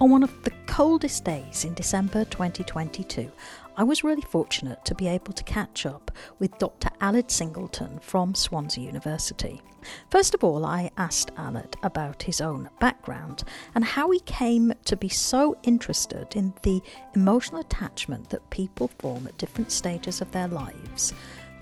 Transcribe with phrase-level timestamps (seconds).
[0.00, 3.30] On one of the coldest days in December 2022,
[3.76, 6.10] I was really fortunate to be able to catch up
[6.40, 6.88] with Dr.
[7.00, 9.62] Aled Singleton from Swansea University.
[10.10, 13.44] First of all, I asked Aled about his own background
[13.76, 16.82] and how he came to be so interested in the
[17.14, 21.14] emotional attachment that people form at different stages of their lives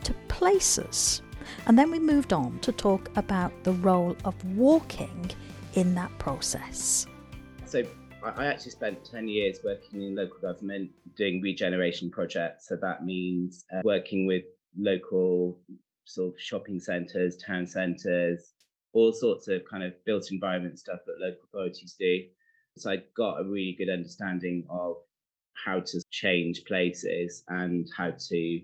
[0.05, 1.21] to places.
[1.67, 5.31] And then we moved on to talk about the role of walking
[5.75, 7.07] in that process.
[7.67, 7.85] So
[8.25, 12.69] I actually spent 10 years working in local government doing regeneration projects.
[12.69, 14.45] So that means uh, working with
[14.79, 15.59] local
[16.05, 18.53] sort of shopping centres, town centres,
[18.93, 22.21] all sorts of kind of built environment stuff that local authorities do.
[22.79, 24.97] So I got a really good understanding of
[25.65, 28.61] how to change places and how to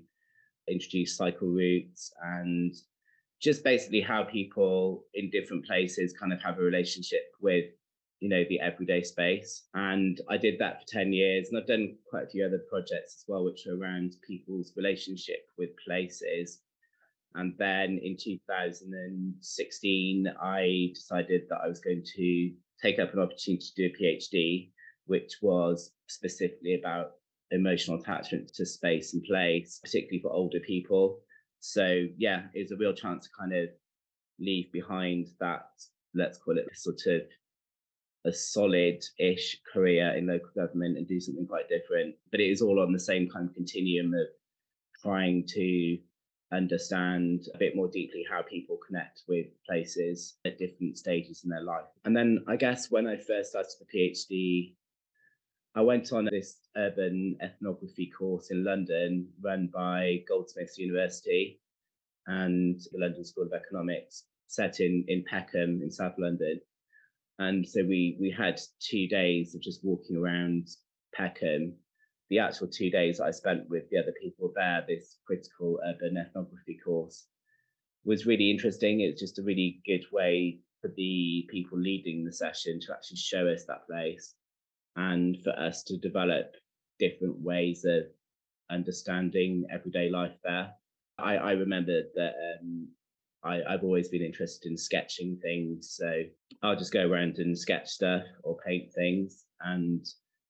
[0.68, 2.74] introduce cycle routes and
[3.40, 7.66] just basically how people in different places kind of have a relationship with
[8.20, 9.64] you know the everyday space.
[9.74, 13.16] And i did that for 10 years and i've done quite a few other projects
[13.18, 16.60] as well which are around people's relationship with places.
[17.34, 23.64] And then in 2016 i decided that i was going to take up an opportunity
[23.64, 24.70] to do a phd
[25.06, 27.12] which was specifically about
[27.50, 31.20] emotional attachment to space and place particularly for older people.
[31.60, 33.68] So yeah it's a real chance to kind of
[34.40, 35.68] leave behind that
[36.14, 37.22] let's call it sort of
[38.28, 42.14] a solid-ish career in local government and do something quite different.
[42.30, 44.26] But it is all on the same kind of continuum of
[45.02, 45.98] trying to
[46.52, 51.62] understand a bit more deeply how people connect with places at different stages in their
[51.62, 51.84] life.
[52.04, 54.74] And then I guess when I first started the PhD,
[55.74, 61.60] I went on this urban ethnography course in London run by Goldsmiths University
[62.26, 66.60] and the London School of Economics, set in, in Peckham in South London.
[67.38, 70.68] And so we we had two days of just walking around
[71.14, 71.76] Peckham.
[72.30, 76.78] The actual two days I spent with the other people there, this critical urban ethnography
[76.84, 77.26] course,
[78.04, 79.00] was really interesting.
[79.00, 83.48] It's just a really good way for the people leading the session to actually show
[83.48, 84.34] us that place
[84.96, 86.54] and for us to develop
[86.98, 88.04] different ways of
[88.70, 90.70] understanding everyday life there.
[91.18, 92.88] I, I remember that um,
[93.44, 95.96] I, I've always been interested in sketching things.
[95.98, 96.22] So
[96.62, 99.44] I'll just go around and sketch stuff or paint things.
[99.60, 100.04] And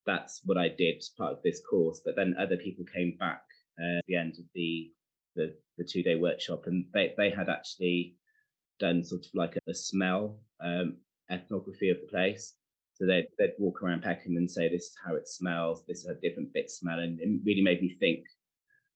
[0.05, 2.01] that's what I did as part of this course.
[2.03, 3.43] But then other people came back
[3.79, 4.91] uh, at the end of the
[5.35, 8.15] the, the two day workshop and they, they had actually
[8.79, 10.97] done sort of like a, a smell um,
[11.31, 12.55] ethnography of the place.
[12.95, 16.07] So they'd, they'd walk around Peckham and say, this is how it smells, this is
[16.07, 16.99] how different bits smell.
[16.99, 18.25] And it really made me think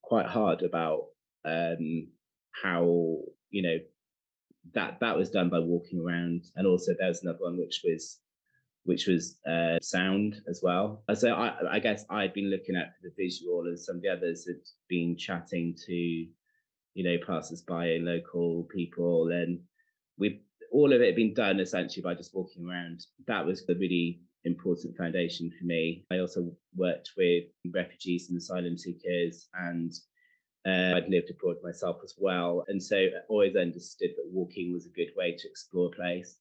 [0.01, 1.05] quite hard about
[1.45, 2.07] um,
[2.61, 3.19] how
[3.53, 3.77] you know
[4.73, 8.19] that that was done by walking around and also there was another one which was
[8.85, 11.03] which was uh, sound as well.
[11.13, 14.45] So I, I guess i'd been looking at the visual and some of the others
[14.45, 19.59] had been chatting to you know passers-by and local people and
[20.17, 20.33] with
[20.71, 23.05] all of it had been done essentially by just walking around.
[23.27, 26.05] That was the really important foundation for me.
[26.11, 27.43] I also worked with
[27.73, 29.93] refugees and asylum seekers and
[30.65, 32.63] uh, I'd lived abroad myself as well.
[32.67, 36.37] And so I always understood that walking was a good way to explore place.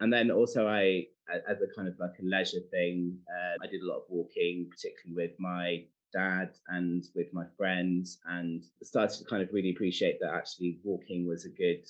[0.00, 1.06] And then also, I,
[1.48, 4.68] as a kind of like a leisure thing, uh, I did a lot of walking,
[4.70, 10.18] particularly with my dad and with my friends, and started to kind of really appreciate
[10.20, 11.84] that actually walking was a good,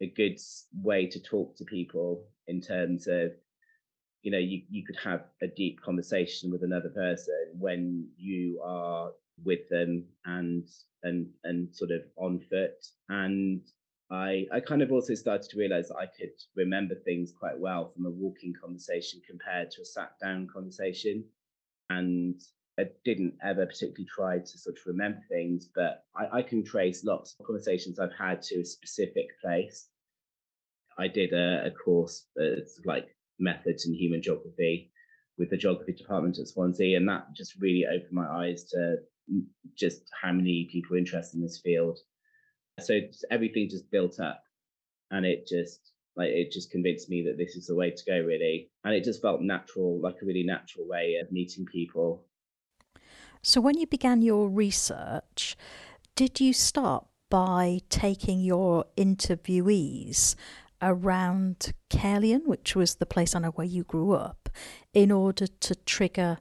[0.00, 0.38] a good
[0.82, 3.32] way to talk to people in terms of,
[4.22, 9.10] you know, you, you could have a deep conversation with another person when you are
[9.42, 10.68] with them and
[11.02, 13.62] and and sort of on foot and
[14.10, 17.90] I, I kind of also started to realize that I could remember things quite well
[17.90, 21.24] from a walking conversation compared to a sat down conversation.
[21.90, 22.40] And
[22.78, 27.04] I didn't ever particularly try to sort of remember things, but I, I can trace
[27.04, 29.88] lots of conversations I've had to a specific place.
[30.98, 33.08] I did a, a course, uh, like
[33.38, 34.92] methods in human geography
[35.38, 38.98] with the geography department at Swansea, and that just really opened my eyes to
[39.76, 41.98] just how many people are interested in this field.
[42.80, 43.00] So
[43.30, 44.42] everything just built up,
[45.10, 48.18] and it just like it just convinced me that this is the way to go,
[48.20, 48.70] really.
[48.84, 52.24] And it just felt natural, like a really natural way of meeting people.
[53.42, 55.56] So when you began your research,
[56.16, 60.36] did you start by taking your interviewees
[60.80, 64.48] around Caerleon, which was the place I know where you grew up,
[64.92, 66.38] in order to trigger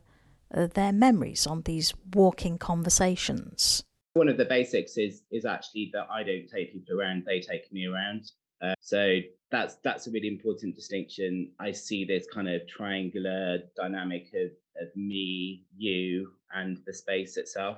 [0.53, 3.83] their memories on these walking conversations.
[4.13, 7.71] One of the basics is is actually that I don't take people around; they take
[7.71, 8.31] me around.
[8.61, 9.19] Uh, so
[9.51, 11.51] that's that's a really important distinction.
[11.59, 14.51] I see this kind of triangular dynamic of,
[14.81, 17.77] of me, you, and the space itself.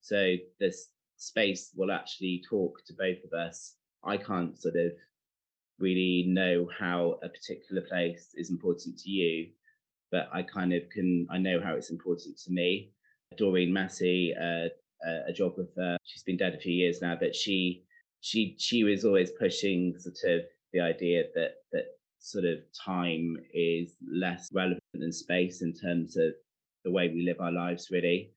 [0.00, 3.76] So this space will actually talk to both of us.
[4.02, 4.92] I can't sort of
[5.78, 9.48] really know how a particular place is important to you,
[10.12, 12.92] but I kind of can, I know how it's important to me.
[13.36, 14.68] Doreen Massey, uh,
[15.26, 17.82] a geographer, she's been dead a few years now, but she,
[18.20, 20.42] she, she was always pushing sort of
[20.72, 21.86] the idea that, that
[22.20, 26.32] sort of time is less relevant than space in terms of
[26.84, 28.30] the way we live our lives, really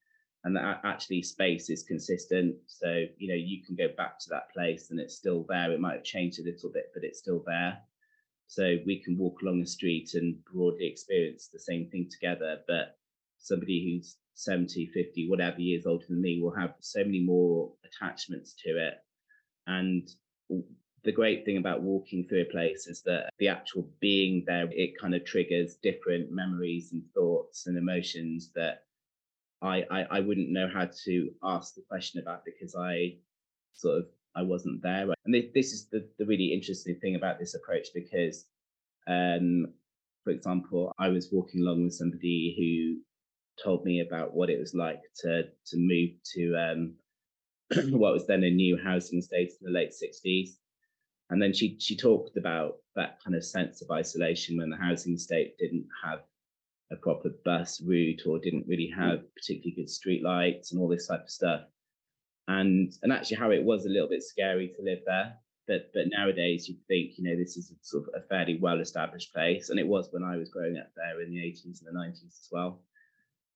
[0.46, 2.56] and that actually space is consistent.
[2.68, 5.72] So, you know, you can go back to that place and it's still there.
[5.72, 7.80] It might have changed a little bit, but it's still there.
[8.48, 12.60] So we can walk along the street and broadly experience the same thing together.
[12.68, 12.98] But
[13.38, 18.54] somebody who's 70, 50, whatever years older than me will have so many more attachments
[18.64, 18.96] to it.
[19.68, 20.08] And
[21.04, 25.00] the great thing about walking through a place is that the actual being there, it
[25.00, 28.84] kind of triggers different memories and thoughts and emotions that
[29.62, 33.18] I, I, I wouldn't know how to ask the question about because I
[33.74, 35.08] sort of I wasn't there.
[35.26, 38.46] And this, is the, the really interesting thing about this approach because,
[39.08, 39.68] um,
[40.24, 43.02] for example, I was walking along with somebody who
[43.64, 46.94] told me about what it was like to to move to um,
[47.98, 50.50] what was then a new housing estate in the late 60s.
[51.30, 55.16] And then she she talked about that kind of sense of isolation when the housing
[55.16, 56.20] estate didn't have
[56.92, 58.98] a proper bus route or didn't really mm.
[58.98, 61.62] have particularly good street lights and all this type of stuff.
[62.48, 65.38] And and actually how it was a little bit scary to live there.
[65.68, 68.80] But but nowadays you think, you know, this is a sort of a fairly well
[68.80, 69.70] established place.
[69.70, 72.40] And it was when I was growing up there in the 80s and the 90s
[72.44, 72.84] as well.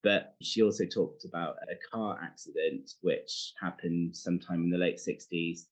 [0.03, 5.67] But she also talked about a car accident which happened sometime in the late 60s.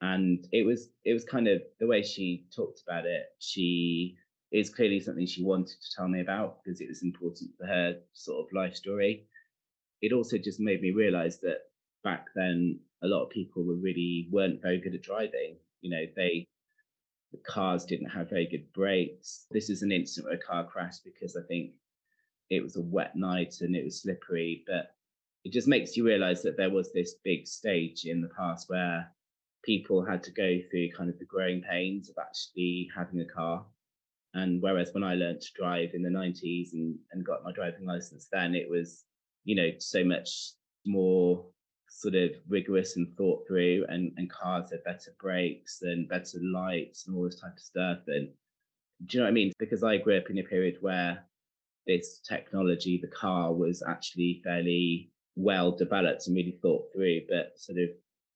[0.00, 4.16] And it was it was kind of the way she talked about it, she
[4.52, 8.00] is clearly something she wanted to tell me about because it was important for her
[8.14, 9.28] sort of life story.
[10.02, 11.69] It also just made me realize that
[12.02, 15.56] back then a lot of people were really weren't very good at driving.
[15.80, 16.46] You know, they
[17.32, 19.46] the cars didn't have very good brakes.
[19.50, 21.72] This is an incident where a car crashed because I think
[22.50, 24.90] it was a wet night and it was slippery, but
[25.44, 29.08] it just makes you realize that there was this big stage in the past where
[29.64, 33.64] people had to go through kind of the growing pains of actually having a car
[34.34, 37.84] and whereas when I learned to drive in the 90s and, and got my driving
[37.84, 39.04] license, then it was,
[39.44, 40.52] you know, so much
[40.86, 41.44] more
[41.90, 47.06] sort of rigorous and thought through and, and cars had better brakes and better lights
[47.06, 47.98] and all this type of stuff.
[48.06, 48.28] And
[49.06, 49.52] do you know what I mean?
[49.58, 51.24] Because I grew up in a period where
[51.86, 57.78] this technology, the car was actually fairly well developed and really thought through, but sort
[57.78, 57.88] of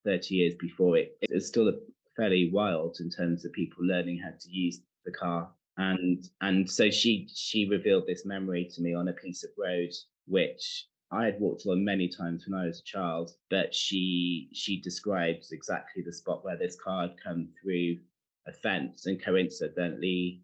[0.05, 1.73] 30 years before it, it was still
[2.17, 6.89] fairly wild in terms of people learning how to use the car and and so
[6.89, 9.91] she she revealed this memory to me on a piece of road
[10.27, 14.81] which I had walked along many times when I was a child, but she she
[14.81, 17.99] describes exactly the spot where this car had come through
[18.47, 20.43] a fence and coincidentally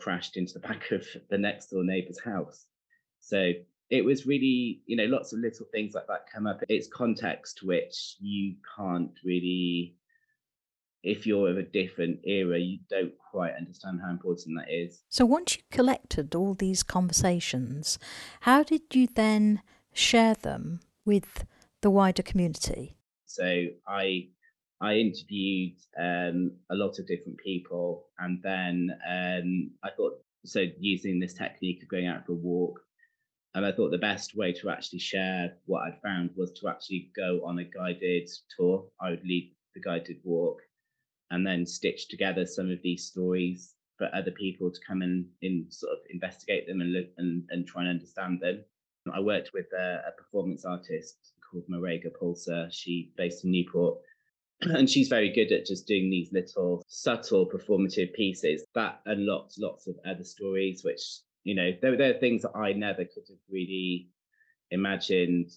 [0.00, 2.66] crashed into the back of the next door neighbor's house.
[3.20, 3.52] So
[3.90, 6.60] it was really, you know, lots of little things like that come up.
[6.68, 9.94] It's context which you can't really
[11.04, 15.02] if you're of a different era, you don't quite understand how important that is.
[15.08, 17.98] So, once you collected all these conversations,
[18.40, 21.44] how did you then share them with
[21.80, 22.96] the wider community?
[23.26, 24.28] So, I
[24.80, 31.18] I interviewed um, a lot of different people, and then um, I thought so using
[31.18, 32.80] this technique of going out for a walk.
[33.54, 37.10] And I thought the best way to actually share what I'd found was to actually
[37.16, 38.86] go on a guided tour.
[39.00, 40.60] I would lead the guided walk
[41.30, 45.66] and then stitch together some of these stories for other people to come and in
[45.70, 48.64] sort of investigate them and look and, and try and understand them.
[49.08, 51.16] Um, I worked with a, a performance artist
[51.50, 52.68] called Marega Palser.
[52.70, 53.98] She based in Newport.
[54.60, 59.86] And she's very good at just doing these little subtle performative pieces that unlocked lots
[59.86, 61.00] of other stories, which,
[61.44, 64.08] you know, there, there are things that I never could have really
[64.72, 65.52] imagined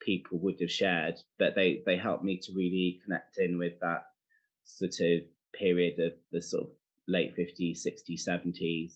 [0.00, 4.04] people would have shared, but they they helped me to really connect in with that
[4.64, 6.70] sort of period of the sort of
[7.08, 8.92] late 50s, 60s, 70s.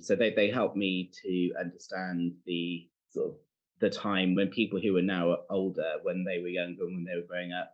[0.00, 3.34] So they, they helped me to understand the sort of
[3.80, 7.26] the time when people who are now older, when they were younger, when they were
[7.28, 7.72] growing up.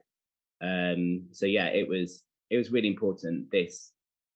[0.60, 3.50] Um, so yeah, it was it was really important.
[3.50, 3.92] This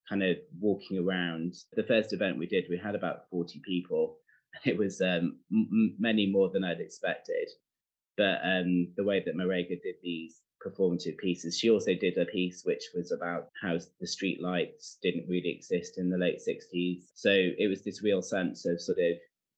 [0.07, 1.53] kind of walking around.
[1.73, 4.17] The first event we did, we had about 40 people.
[4.65, 7.47] It was um, m- many more than I'd expected.
[8.17, 11.57] But um, the way that Marega did these performative pieces.
[11.57, 15.97] She also did a piece which was about how the street lights didn't really exist
[15.97, 17.03] in the late 60s.
[17.13, 19.17] So it was this real sense of sort of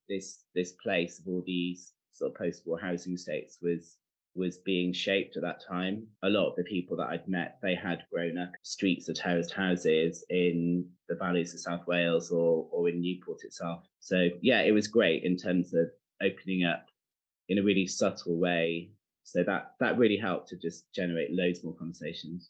[0.10, 3.98] this this place of all these sort of post-war housing estates was
[4.34, 6.08] was being shaped at that time.
[6.24, 9.54] A lot of the people that I'd met, they had grown up streets of terraced
[9.54, 13.84] houses in the valleys of South Wales or or in Newport itself.
[14.00, 15.90] So yeah, it was great in terms of
[16.22, 16.86] opening up
[17.50, 18.92] in a really subtle way.
[19.24, 22.50] So that that really helped to just generate loads more conversations.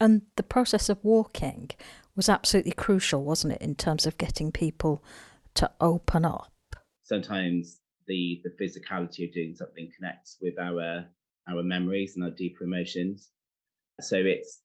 [0.00, 1.70] And the process of walking
[2.16, 5.04] was absolutely crucial, wasn't it, in terms of getting people
[5.54, 6.52] to open up?
[7.04, 11.04] Sometimes the the physicality of doing something connects with our
[11.48, 13.30] our memories and our deeper emotions.
[14.00, 14.60] So it's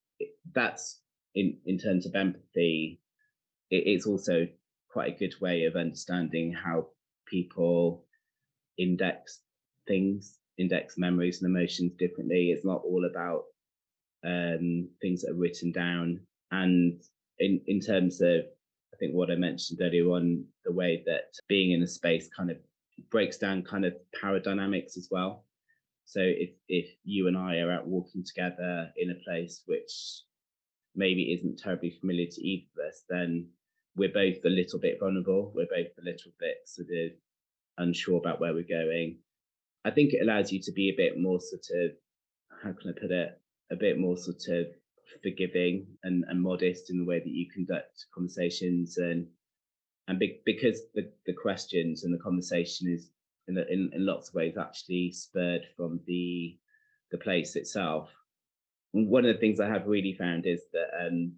[0.53, 1.01] that's
[1.35, 3.01] in in terms of empathy.
[3.69, 4.47] It, it's also
[4.91, 6.87] quite a good way of understanding how
[7.27, 8.05] people
[8.77, 9.41] index
[9.87, 12.51] things, index memories and emotions differently.
[12.51, 13.43] It's not all about
[14.25, 16.21] um, things that are written down.
[16.51, 17.01] And
[17.39, 18.41] in in terms of
[18.93, 22.51] I think what I mentioned earlier on, the way that being in a space kind
[22.51, 22.57] of
[23.09, 25.45] breaks down kind of power dynamics as well.
[26.05, 30.23] So if if you and I are out walking together in a place which
[30.95, 33.49] maybe isn't terribly familiar to either of us, then
[33.95, 35.51] we're both a little bit vulnerable.
[35.53, 37.11] We're both a little bit sort of
[37.77, 39.19] unsure about where we're going.
[39.85, 41.91] I think it allows you to be a bit more sort of
[42.63, 43.39] how can I put it?
[43.71, 44.67] A bit more sort of
[45.23, 49.27] forgiving and, and modest in the way that you conduct conversations and
[50.09, 53.11] and be, because the, the questions and the conversation is
[53.47, 56.57] in, the, in, in lots of ways actually spurred from the
[57.11, 58.09] the place itself.
[58.91, 61.33] One of the things I have really found is that um,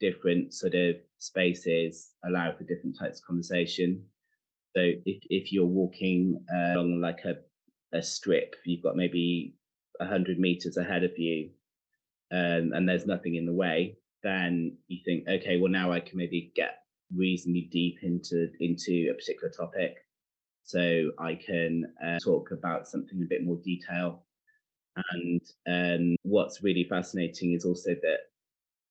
[0.00, 4.04] different sort of spaces allow for different types of conversation.
[4.76, 7.36] So if, if you're walking uh, along like a,
[7.96, 9.54] a strip, you've got maybe
[9.98, 11.50] 100 meters ahead of you
[12.30, 16.18] um, and there's nothing in the way, then you think, okay, well, now I can
[16.18, 16.77] maybe get
[17.14, 19.96] reasonably deep into into a particular topic.
[20.64, 24.24] So i can uh, talk about something in a bit more detail.
[25.12, 28.18] And um, what's really fascinating is also that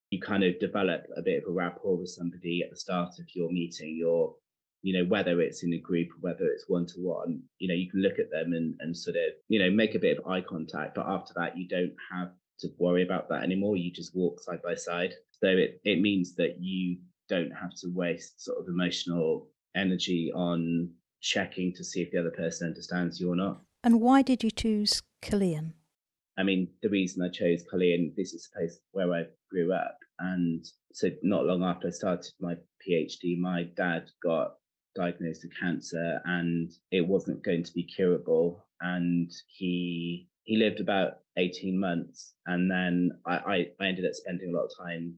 [0.09, 3.25] you kind of develop a bit of a rapport with somebody at the start of
[3.35, 4.33] your meeting you're
[4.81, 7.73] you know whether it's in a group or whether it's one to one you know
[7.73, 10.25] you can look at them and, and sort of you know make a bit of
[10.25, 14.15] eye contact but after that you don't have to worry about that anymore you just
[14.15, 15.13] walk side by side.
[15.39, 16.97] So it, it means that you
[17.29, 20.91] don't have to waste sort of emotional energy on
[21.21, 23.61] checking to see if the other person understands you or not.
[23.83, 25.73] And why did you choose Caerleon?
[26.37, 29.97] I mean, the reason I chose Caerleon, this is a place where I grew up.
[30.19, 32.55] And so, not long after I started my
[32.87, 34.55] PhD, my dad got
[34.95, 38.65] diagnosed with cancer and it wasn't going to be curable.
[38.81, 42.33] And he he lived about 18 months.
[42.45, 45.15] And then I, I, I ended up spending a lot of time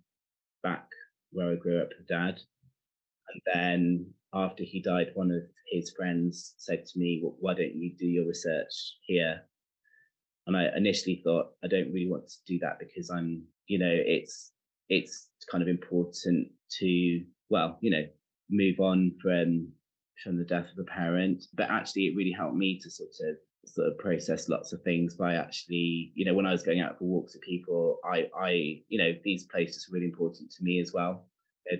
[0.63, 0.88] back
[1.32, 2.40] where I grew up with dad.
[3.30, 3.60] And mm-hmm.
[3.60, 7.96] then after he died, one of his friends said to me, well, Why don't you
[7.98, 9.42] do your research here?
[10.48, 13.92] And I initially thought, I don't really want to do that because I'm, you know,
[13.92, 14.52] it's
[14.90, 16.48] it's kind of important
[16.80, 18.04] to, well, you know,
[18.50, 19.72] move on from
[20.24, 21.44] from the death of a parent.
[21.54, 25.16] But actually it really helped me to sort of sort of process lots of things
[25.16, 28.51] by actually, you know, when I was going out for walks with people, I, I,
[28.88, 31.25] you know, these places are really important to me as well.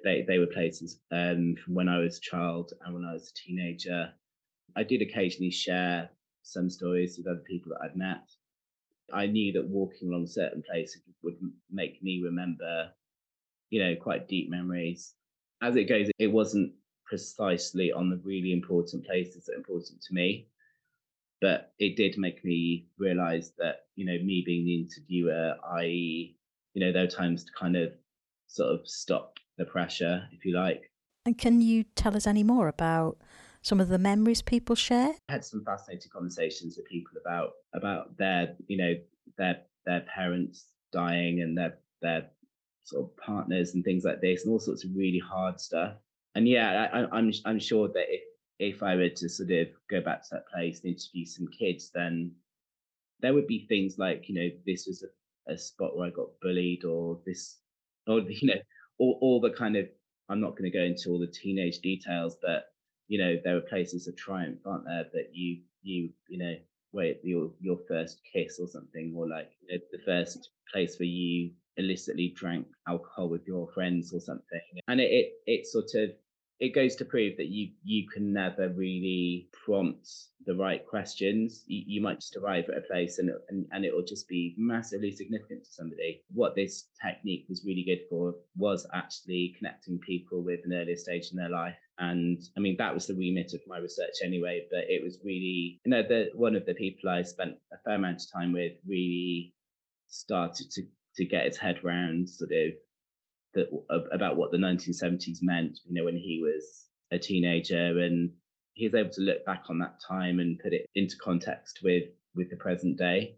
[0.04, 3.32] They, they were places um, from when I was a child and when I was
[3.32, 4.12] a teenager.
[4.76, 6.10] I did occasionally share
[6.44, 8.30] some stories with other people that I'd met.
[9.12, 11.38] I knew that walking along certain places would
[11.72, 12.92] make me remember,
[13.72, 15.16] you know, quite deep memories.
[15.62, 16.74] As it goes, it wasn't
[17.06, 20.48] precisely on the really important places that important to me
[21.42, 26.86] but it did make me realize that you know me being the interviewer i you
[26.86, 27.92] know there are times to kind of
[28.50, 30.92] sort of stop the pressure if you like.
[31.26, 33.18] And can you tell us any more about
[33.62, 35.14] some of the memories people share?
[35.28, 38.94] I had some fascinating conversations with people about about their you know
[39.38, 42.30] their their parents dying and their their
[42.84, 45.94] sort of partners and things like this and all sorts of really hard stuff.
[46.36, 48.22] And yeah I, i'm i'm sure that if
[48.60, 51.92] if I were to sort of go back to that place and interview some kids,
[51.94, 52.34] then
[53.22, 56.40] there would be things like, you know, this was a, a spot where I got
[56.42, 57.58] bullied, or this,
[58.06, 58.62] or you know,
[59.00, 59.88] all, all the kind of.
[60.32, 62.66] I'm not going to go into all the teenage details, but
[63.08, 66.54] you know, there were places of triumph, aren't there, that you you you know,
[66.92, 71.08] wait your your first kiss or something, or like you know, the first place where
[71.08, 76.12] you illicitly drank alcohol with your friends or something, and it it, it sort of
[76.60, 80.10] it goes to prove that you you can never really prompt
[80.46, 81.64] the right questions.
[81.68, 84.56] You, you might just arrive at a place and, and and it will just be
[84.58, 86.22] massively significant to somebody.
[86.34, 91.30] What this technique was really good for was actually connecting people with an earlier stage
[91.32, 91.78] in their life.
[91.98, 94.66] And I mean that was the remit of my research anyway.
[94.70, 97.96] But it was really you know the one of the people I spent a fair
[97.96, 99.54] amount of time with really
[100.10, 100.84] started to
[101.16, 102.74] to get his head around sort of
[103.54, 103.68] that
[104.12, 105.80] about what the 1970s meant.
[105.86, 108.32] You know, when he was a teenager, and
[108.74, 112.04] he was able to look back on that time and put it into context with
[112.36, 113.36] with the present day.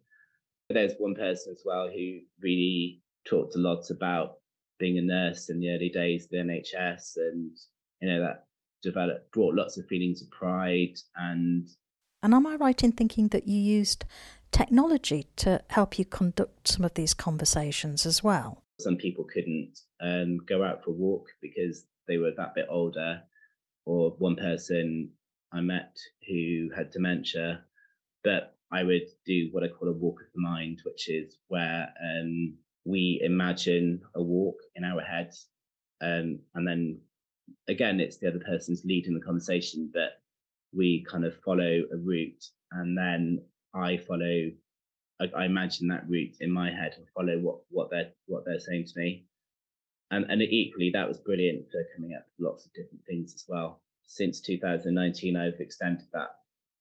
[0.70, 4.36] There's one person as well who really talked a lot about
[4.80, 7.52] being a nurse in the early days of the NHS, and
[8.02, 8.46] you know that
[8.82, 11.68] developed brought lots of feelings of pride and.
[12.24, 14.06] And am I right in thinking that you used
[14.52, 18.61] technology to help you conduct some of these conversations as well?
[18.82, 23.22] Some people couldn't um, go out for a walk because they were that bit older,
[23.86, 25.12] or one person
[25.52, 25.98] I met
[26.28, 27.64] who had dementia.
[28.24, 31.90] But I would do what I call a walk of the mind, which is where
[32.04, 35.48] um, we imagine a walk in our heads.
[36.02, 37.00] Um, and then
[37.68, 40.22] again, it's the other person's leading the conversation, but
[40.74, 44.52] we kind of follow a route and then I follow
[45.22, 48.60] I, I imagine that route in my head and follow what what they're what they're
[48.60, 49.26] saying to me.
[50.10, 53.46] And and equally that was brilliant for coming up with lots of different things as
[53.48, 53.82] well.
[54.06, 56.32] Since 2019, I've extended that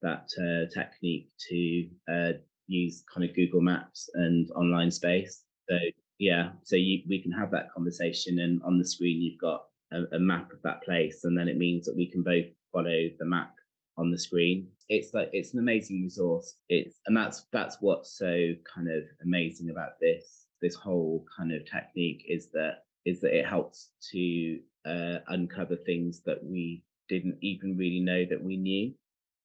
[0.02, 2.32] that uh, technique to uh,
[2.66, 5.44] use kind of Google Maps and online space.
[5.68, 5.76] So
[6.18, 10.16] yeah, so you, we can have that conversation, and on the screen you've got a,
[10.16, 13.24] a map of that place, and then it means that we can both follow the
[13.24, 13.54] map
[14.00, 14.66] on the screen.
[14.88, 16.56] It's like it's an amazing resource.
[16.68, 21.64] It's and that's that's what's so kind of amazing about this this whole kind of
[21.70, 27.76] technique is that is that it helps to uh, uncover things that we didn't even
[27.76, 28.92] really know that we knew,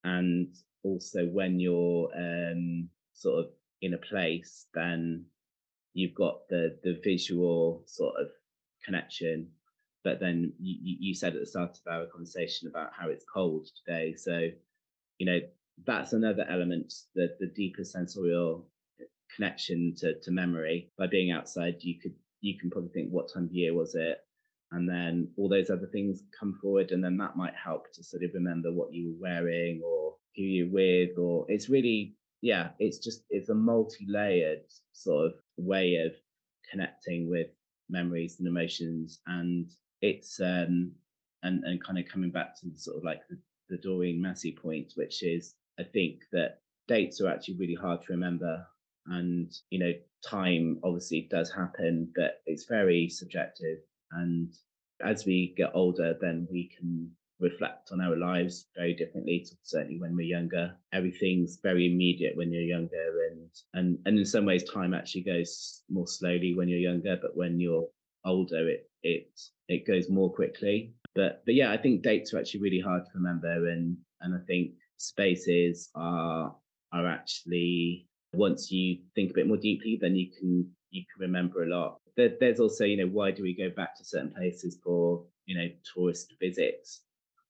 [0.04, 5.26] and also when you're um, sort of in a place, then
[5.94, 8.28] you've got the the visual sort of
[8.84, 9.48] connection
[10.06, 13.68] but then you, you said at the start of our conversation about how it's cold
[13.84, 14.14] today.
[14.16, 14.50] So,
[15.18, 15.40] you know,
[15.86, 18.68] that's another element, the, the deeper sensorial
[19.36, 20.92] connection to, to memory.
[20.98, 24.20] By being outside, you could you can probably think what time of year was it?
[24.72, 28.24] And then all those other things come forward, and then that might help to sort
[28.24, 33.00] of remember what you were wearing or who you're with, or it's really, yeah, it's
[33.00, 34.62] just it's a multi-layered
[34.94, 36.14] sort of way of
[36.72, 37.48] connecting with
[37.90, 39.72] memories and emotions and
[40.06, 40.92] it's um,
[41.44, 43.38] and and kind of coming back to the sort of like the,
[43.70, 48.14] the Doreen Massey point, which is I think that dates are actually really hard to
[48.14, 48.66] remember,
[49.08, 49.94] and you know
[50.28, 53.80] time obviously does happen, but it's very subjective.
[54.12, 54.54] And
[55.04, 60.00] as we get older, then we can reflect on our lives very differently to certainly
[60.00, 64.64] when we're younger everything's very immediate when you're younger and and and in some ways
[64.64, 67.88] time actually goes more slowly when you're younger but when you're
[68.24, 70.94] older it it it goes more quickly.
[71.14, 74.40] But but yeah, I think dates are actually really hard to remember, and and I
[74.46, 76.56] think spaces are
[76.92, 81.64] are actually once you think a bit more deeply, then you can you can remember
[81.64, 82.00] a lot.
[82.18, 85.58] There, there's also you know why do we go back to certain places for you
[85.58, 87.02] know tourist visits?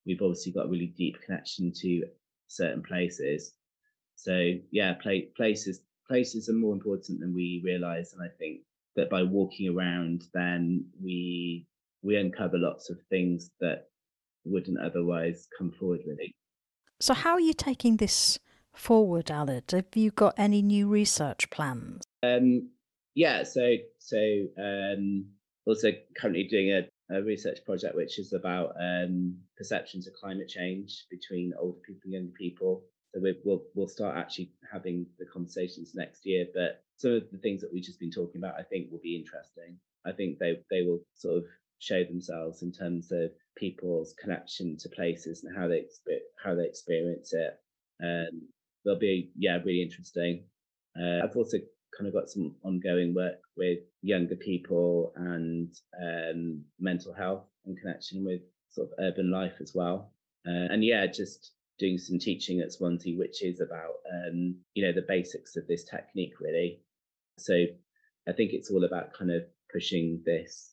[0.05, 2.03] We've obviously got a really deep connection to
[2.47, 3.53] certain places.
[4.15, 4.93] So yeah,
[5.35, 8.61] places places are more important than we realize, and I think
[8.95, 11.67] that by walking around, then we
[12.01, 13.87] we uncover lots of things that
[14.45, 16.31] wouldn't otherwise come forward really.
[16.99, 18.39] So how are you taking this
[18.73, 19.71] forward, Aled?
[19.71, 22.03] Have you got any new research plans?
[22.23, 22.69] Um,
[23.15, 24.17] yeah, so so
[24.57, 25.25] um,
[25.65, 31.05] also currently doing a, a, research project which is about um, perceptions of climate change
[31.09, 32.83] between older people and younger people.
[33.13, 36.45] So we, will we'll start actually having the conversations next year.
[36.53, 39.15] But some of the things that we've just been talking about, I think, will be
[39.15, 39.77] interesting.
[40.05, 41.43] I think they they will sort of
[41.79, 45.85] show themselves in terms of people's connection to places and how they
[46.43, 47.59] how they experience it.
[48.03, 48.47] Um,
[48.83, 50.43] they'll be yeah really interesting.
[50.99, 51.57] Uh, I've also
[51.97, 58.23] kind of got some ongoing work with younger people and um, mental health and connection
[58.25, 60.11] with sort of urban life as well.
[60.47, 64.93] Uh, and yeah, just doing some teaching at Swansea, which is about um, you know
[64.93, 66.81] the basics of this technique really.
[67.37, 67.65] So
[68.27, 70.71] I think it's all about kind of pushing this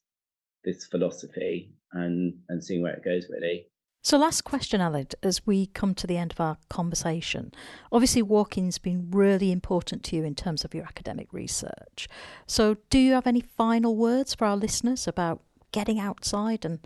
[0.64, 3.66] this philosophy and and seeing where it goes really.
[4.04, 7.52] So, last question, Aled, as we come to the end of our conversation.
[7.92, 12.08] Obviously, walking's been really important to you in terms of your academic research.
[12.48, 16.80] So, do you have any final words for our listeners about getting outside and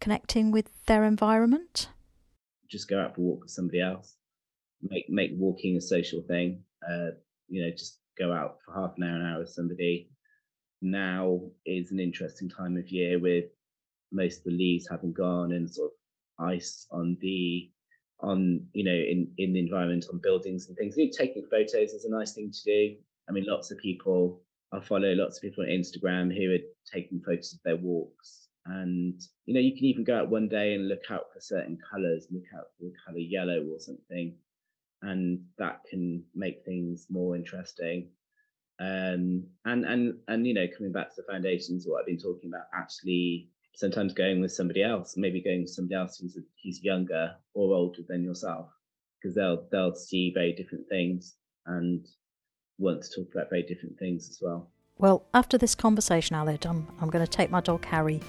[0.00, 1.88] connecting with their environment?
[2.70, 4.16] Just go out for a walk with somebody else.
[4.82, 6.62] Make make walking a social thing.
[6.88, 7.10] Uh,
[7.48, 10.10] you know, just go out for half an hour, an hour with somebody.
[10.82, 13.46] Now is an interesting time of year with
[14.12, 17.70] most of the leaves having gone and sort of ice on the
[18.20, 20.96] on you know in in the environment on buildings and things.
[21.16, 22.96] taking photos is a nice thing to do.
[23.28, 24.40] I mean, lots of people
[24.72, 26.58] I follow lots of people on Instagram who are
[26.92, 28.48] taking photos of their walks.
[28.66, 31.78] And you know, you can even go out one day and look out for certain
[31.90, 34.34] colours, look out for the colour yellow or something,
[35.02, 38.08] and that can make things more interesting.
[38.78, 42.50] Um, and and and you know, coming back to the foundations, what I've been talking
[42.50, 47.34] about, actually sometimes going with somebody else, maybe going with somebody else who's who's younger
[47.54, 48.68] or older than yourself,
[49.20, 52.06] because they'll they'll see very different things and
[52.78, 54.70] want to talk about very different things as well.
[55.00, 58.20] Well, after this conversation, Aled, I'm I'm going to take my dog Harry,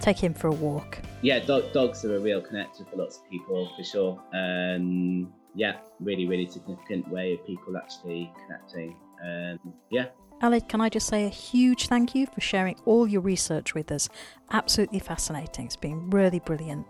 [0.00, 0.98] take him for a walk.
[1.22, 4.20] Yeah, dog, dogs are a real connector for lots of people for sure.
[4.34, 8.96] Um, yeah, really, really significant way of people actually connecting.
[9.24, 10.06] Um, yeah,
[10.42, 13.92] Aled, can I just say a huge thank you for sharing all your research with
[13.92, 14.08] us?
[14.50, 15.66] Absolutely fascinating.
[15.66, 16.86] It's been really brilliant.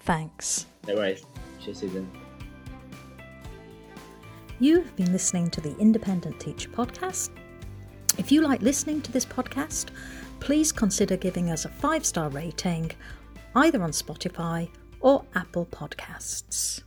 [0.00, 0.66] Thanks.
[0.86, 1.24] No worries.
[1.64, 2.10] Cheers, Susan.
[4.60, 7.30] You have been listening to the Independent Teacher Podcast.
[8.16, 9.86] If you like listening to this podcast,
[10.38, 12.92] please consider giving us a five star rating
[13.56, 14.68] either on Spotify
[15.00, 16.82] or Apple Podcasts.